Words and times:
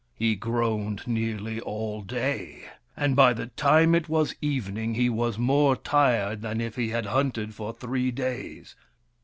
He 0.15 0.35
groaned 0.35 1.05
nearly 1.05 1.59
all 1.61 2.01
day, 2.01 2.63
and 2.97 3.15
by 3.15 3.33
the 3.33 3.45
time 3.45 3.93
it 3.93 4.09
was 4.09 4.33
evening 4.41 4.95
he 4.95 5.11
was 5.11 5.37
more 5.37 5.75
tired 5.75 6.41
than 6.41 6.59
if 6.59 6.75
he 6.75 6.89
had 6.89 7.05
hunted 7.05 7.53
for 7.53 7.71
three 7.71 8.09
days. 8.09 8.75